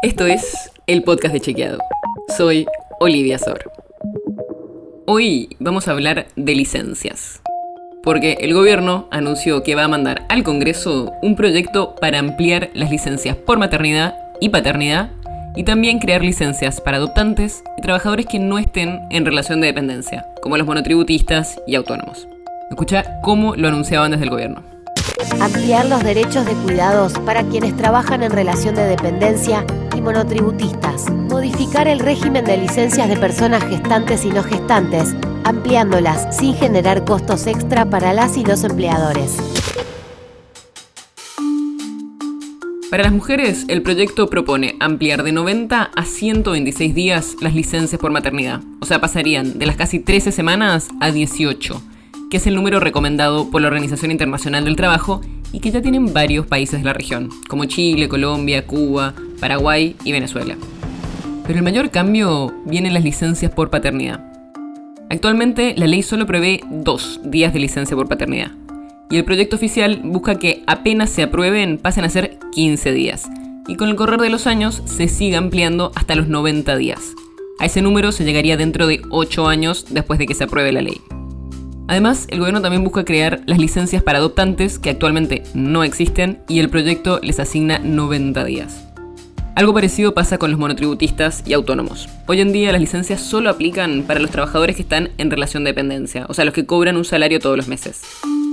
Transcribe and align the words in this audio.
Esto 0.00 0.26
es 0.26 0.70
el 0.86 1.02
podcast 1.02 1.34
de 1.34 1.40
Chequeado. 1.40 1.78
Soy 2.36 2.66
Olivia 3.00 3.36
Sor. 3.36 3.72
Hoy 5.06 5.56
vamos 5.58 5.88
a 5.88 5.90
hablar 5.90 6.28
de 6.36 6.54
licencias. 6.54 7.42
Porque 8.04 8.38
el 8.40 8.54
gobierno 8.54 9.08
anunció 9.10 9.64
que 9.64 9.74
va 9.74 9.82
a 9.82 9.88
mandar 9.88 10.24
al 10.28 10.44
Congreso 10.44 11.10
un 11.20 11.34
proyecto 11.34 11.96
para 11.96 12.20
ampliar 12.20 12.70
las 12.74 12.92
licencias 12.92 13.34
por 13.34 13.58
maternidad 13.58 14.14
y 14.40 14.50
paternidad 14.50 15.10
y 15.56 15.64
también 15.64 15.98
crear 15.98 16.22
licencias 16.22 16.80
para 16.80 16.98
adoptantes 16.98 17.64
y 17.76 17.82
trabajadores 17.82 18.26
que 18.26 18.38
no 18.38 18.60
estén 18.60 19.00
en 19.10 19.26
relación 19.26 19.60
de 19.60 19.66
dependencia, 19.66 20.26
como 20.44 20.56
los 20.56 20.66
monotributistas 20.68 21.60
y 21.66 21.74
autónomos. 21.74 22.28
Escucha 22.70 23.18
cómo 23.24 23.56
lo 23.56 23.66
anunciaban 23.66 24.12
desde 24.12 24.26
el 24.26 24.30
gobierno. 24.30 24.62
Ampliar 25.40 25.86
los 25.86 26.04
derechos 26.04 26.46
de 26.46 26.52
cuidados 26.52 27.14
para 27.26 27.42
quienes 27.42 27.76
trabajan 27.76 28.22
en 28.22 28.30
relación 28.30 28.76
de 28.76 28.84
dependencia 28.84 29.66
monotributistas. 30.08 31.10
Modificar 31.10 31.86
el 31.86 31.98
régimen 31.98 32.42
de 32.42 32.56
licencias 32.56 33.10
de 33.10 33.16
personas 33.18 33.62
gestantes 33.64 34.24
y 34.24 34.30
no 34.30 34.42
gestantes, 34.42 35.14
ampliándolas 35.44 36.34
sin 36.34 36.54
generar 36.54 37.04
costos 37.04 37.46
extra 37.46 37.90
para 37.90 38.14
las 38.14 38.38
y 38.38 38.44
los 38.44 38.64
empleadores. 38.64 39.36
Para 42.90 43.02
las 43.02 43.12
mujeres, 43.12 43.66
el 43.68 43.82
proyecto 43.82 44.30
propone 44.30 44.76
ampliar 44.80 45.22
de 45.24 45.32
90 45.32 45.90
a 45.94 46.04
126 46.06 46.94
días 46.94 47.36
las 47.42 47.54
licencias 47.54 48.00
por 48.00 48.10
maternidad. 48.10 48.62
O 48.80 48.86
sea, 48.86 49.02
pasarían 49.02 49.58
de 49.58 49.66
las 49.66 49.76
casi 49.76 49.98
13 49.98 50.32
semanas 50.32 50.88
a 51.00 51.10
18 51.10 51.82
que 52.30 52.36
es 52.36 52.46
el 52.46 52.54
número 52.54 52.78
recomendado 52.78 53.50
por 53.50 53.62
la 53.62 53.68
Organización 53.68 54.10
Internacional 54.10 54.64
del 54.66 54.76
Trabajo 54.76 55.22
y 55.50 55.60
que 55.60 55.70
ya 55.70 55.80
tienen 55.80 56.12
varios 56.12 56.46
países 56.46 56.80
de 56.80 56.84
la 56.84 56.92
región, 56.92 57.30
como 57.48 57.64
Chile, 57.64 58.06
Colombia, 58.06 58.66
Cuba, 58.66 59.14
Paraguay 59.40 59.96
y 60.04 60.12
Venezuela. 60.12 60.56
Pero 61.46 61.58
el 61.58 61.64
mayor 61.64 61.90
cambio 61.90 62.54
viene 62.64 62.88
en 62.88 62.94
las 62.94 63.04
licencias 63.04 63.52
por 63.52 63.70
paternidad. 63.70 64.20
Actualmente 65.10 65.74
la 65.76 65.86
ley 65.86 66.02
solo 66.02 66.26
prevé 66.26 66.60
dos 66.70 67.20
días 67.24 67.52
de 67.54 67.60
licencia 67.60 67.96
por 67.96 68.08
paternidad, 68.08 68.50
y 69.10 69.16
el 69.16 69.24
proyecto 69.24 69.56
oficial 69.56 70.00
busca 70.04 70.38
que 70.38 70.62
apenas 70.66 71.10
se 71.10 71.22
aprueben 71.22 71.78
pasen 71.78 72.04
a 72.04 72.10
ser 72.10 72.38
15 72.52 72.92
días, 72.92 73.26
y 73.66 73.76
con 73.76 73.88
el 73.88 73.96
correr 73.96 74.20
de 74.20 74.30
los 74.30 74.46
años 74.46 74.82
se 74.84 75.08
siga 75.08 75.38
ampliando 75.38 75.92
hasta 75.94 76.14
los 76.14 76.28
90 76.28 76.76
días. 76.76 77.14
A 77.58 77.66
ese 77.66 77.82
número 77.82 78.12
se 78.12 78.24
llegaría 78.24 78.56
dentro 78.56 78.86
de 78.86 79.00
8 79.10 79.48
años 79.48 79.86
después 79.90 80.18
de 80.18 80.26
que 80.26 80.34
se 80.34 80.44
apruebe 80.44 80.72
la 80.72 80.82
ley. 80.82 81.00
Además, 81.88 82.26
el 82.30 82.38
gobierno 82.38 82.60
también 82.60 82.84
busca 82.84 83.04
crear 83.04 83.40
las 83.46 83.58
licencias 83.58 84.02
para 84.02 84.18
adoptantes 84.18 84.78
que 84.78 84.90
actualmente 84.90 85.42
no 85.54 85.84
existen 85.84 86.40
y 86.46 86.58
el 86.60 86.68
proyecto 86.68 87.18
les 87.22 87.40
asigna 87.40 87.78
90 87.78 88.44
días. 88.44 88.87
Algo 89.58 89.74
parecido 89.74 90.14
pasa 90.14 90.38
con 90.38 90.52
los 90.52 90.60
monotributistas 90.60 91.42
y 91.44 91.52
autónomos. 91.52 92.08
Hoy 92.28 92.40
en 92.40 92.52
día 92.52 92.70
las 92.70 92.80
licencias 92.80 93.20
solo 93.20 93.50
aplican 93.50 94.04
para 94.04 94.20
los 94.20 94.30
trabajadores 94.30 94.76
que 94.76 94.82
están 94.82 95.10
en 95.18 95.32
relación 95.32 95.64
de 95.64 95.70
dependencia, 95.70 96.26
o 96.28 96.34
sea, 96.34 96.44
los 96.44 96.54
que 96.54 96.64
cobran 96.64 96.96
un 96.96 97.04
salario 97.04 97.40
todos 97.40 97.56
los 97.56 97.66
meses. 97.66 98.02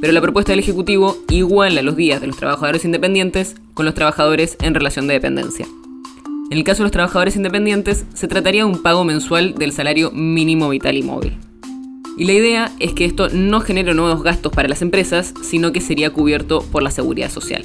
Pero 0.00 0.12
la 0.12 0.20
propuesta 0.20 0.50
del 0.50 0.58
Ejecutivo 0.58 1.16
iguala 1.30 1.82
los 1.82 1.94
días 1.94 2.20
de 2.20 2.26
los 2.26 2.36
trabajadores 2.36 2.84
independientes 2.84 3.54
con 3.74 3.86
los 3.86 3.94
trabajadores 3.94 4.56
en 4.60 4.74
relación 4.74 5.06
de 5.06 5.14
dependencia. 5.14 5.68
En 6.50 6.58
el 6.58 6.64
caso 6.64 6.78
de 6.78 6.86
los 6.86 6.92
trabajadores 6.92 7.36
independientes, 7.36 8.04
se 8.12 8.26
trataría 8.26 8.62
de 8.62 8.68
un 8.68 8.82
pago 8.82 9.04
mensual 9.04 9.54
del 9.54 9.70
salario 9.70 10.10
mínimo 10.10 10.68
vital 10.68 10.96
y 10.96 11.04
móvil. 11.04 11.38
Y 12.16 12.24
la 12.24 12.32
idea 12.32 12.72
es 12.80 12.92
que 12.94 13.04
esto 13.04 13.28
no 13.28 13.60
genere 13.60 13.94
nuevos 13.94 14.24
gastos 14.24 14.50
para 14.50 14.66
las 14.66 14.82
empresas, 14.82 15.32
sino 15.44 15.70
que 15.70 15.80
sería 15.80 16.10
cubierto 16.10 16.60
por 16.72 16.82
la 16.82 16.90
seguridad 16.90 17.30
social. 17.30 17.62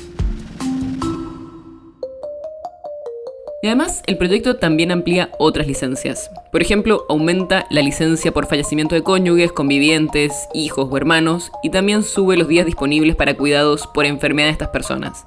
Y 3.64 3.68
además, 3.68 4.04
el 4.08 4.18
proyecto 4.18 4.58
también 4.58 4.92
amplía 4.92 5.30
otras 5.40 5.68
licencias. 5.68 6.30
Por 6.52 6.62
ejemplo, 6.62 7.06
aumenta 7.08 7.66
la 7.70 7.82
licencia 7.82 8.34
por 8.34 8.46
fallecimiento 8.46 8.94
de 8.94 9.04
cónyuges, 9.04 9.54
convivientes, 9.54 10.50
hijos 10.54 10.90
o 10.92 10.98
hermanos, 10.98 11.50
y 11.64 11.70
también 11.70 12.04
sube 12.04 12.36
los 12.36 12.50
días 12.50 12.66
disponibles 12.66 13.16
para 13.16 13.38
cuidados 13.38 13.88
por 13.88 14.06
enfermedad 14.06 14.50
de 14.50 14.52
estas 14.52 14.68
personas. 14.68 15.24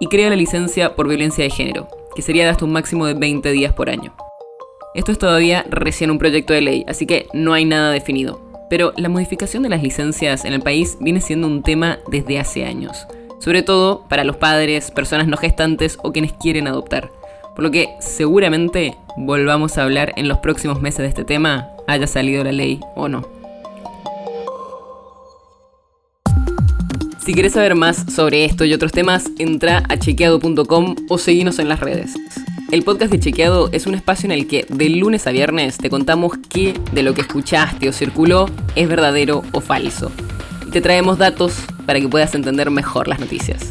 Y 0.00 0.06
crea 0.06 0.30
la 0.30 0.36
licencia 0.36 0.96
por 0.96 1.06
violencia 1.06 1.44
de 1.44 1.50
género, 1.50 1.86
que 2.16 2.22
sería 2.22 2.44
de 2.44 2.48
hasta 2.48 2.64
un 2.64 2.72
máximo 2.72 3.04
de 3.04 3.12
20 3.12 3.52
días 3.52 3.74
por 3.74 3.90
año. 3.90 4.14
Esto 4.94 5.12
es 5.12 5.18
todavía 5.18 5.66
recién 5.68 6.10
un 6.10 6.18
proyecto 6.18 6.54
de 6.54 6.62
ley, 6.62 6.86
así 6.88 7.04
que 7.04 7.26
no 7.34 7.52
hay 7.52 7.66
nada 7.66 7.90
definido. 7.90 8.40
Pero 8.70 8.94
la 8.96 9.10
modificación 9.10 9.64
de 9.64 9.68
las 9.68 9.82
licencias 9.82 10.46
en 10.46 10.54
el 10.54 10.62
país 10.62 10.96
viene 10.98 11.20
siendo 11.20 11.46
un 11.46 11.62
tema 11.62 11.98
desde 12.10 12.38
hace 12.38 12.64
años, 12.64 13.06
sobre 13.38 13.62
todo 13.62 14.06
para 14.08 14.24
los 14.24 14.36
padres, 14.36 14.90
personas 14.90 15.28
no 15.28 15.36
gestantes 15.36 15.98
o 16.02 16.10
quienes 16.10 16.32
quieren 16.32 16.66
adoptar. 16.66 17.19
Por 17.60 17.66
lo 17.66 17.72
que 17.72 17.90
seguramente 17.98 18.96
volvamos 19.18 19.76
a 19.76 19.82
hablar 19.82 20.14
en 20.16 20.28
los 20.28 20.38
próximos 20.38 20.80
meses 20.80 21.00
de 21.00 21.08
este 21.08 21.24
tema, 21.24 21.68
haya 21.86 22.06
salido 22.06 22.42
la 22.42 22.52
ley 22.52 22.80
o 22.96 23.06
no. 23.06 23.28
Si 27.22 27.34
quieres 27.34 27.52
saber 27.52 27.74
más 27.74 28.10
sobre 28.14 28.46
esto 28.46 28.64
y 28.64 28.72
otros 28.72 28.92
temas, 28.92 29.26
entra 29.38 29.82
a 29.90 29.98
chequeado.com 29.98 30.96
o 31.10 31.18
seguinos 31.18 31.58
en 31.58 31.68
las 31.68 31.80
redes. 31.80 32.14
El 32.70 32.82
podcast 32.82 33.12
de 33.12 33.20
Chequeado 33.20 33.68
es 33.72 33.86
un 33.86 33.94
espacio 33.94 34.26
en 34.26 34.32
el 34.32 34.46
que 34.46 34.64
de 34.70 34.88
lunes 34.88 35.26
a 35.26 35.30
viernes 35.30 35.76
te 35.76 35.90
contamos 35.90 36.38
qué 36.48 36.72
de 36.92 37.02
lo 37.02 37.12
que 37.12 37.20
escuchaste 37.20 37.90
o 37.90 37.92
circuló 37.92 38.46
es 38.74 38.88
verdadero 38.88 39.42
o 39.52 39.60
falso. 39.60 40.10
Y 40.66 40.70
te 40.70 40.80
traemos 40.80 41.18
datos 41.18 41.58
para 41.84 42.00
que 42.00 42.08
puedas 42.08 42.34
entender 42.34 42.70
mejor 42.70 43.06
las 43.06 43.20
noticias. 43.20 43.70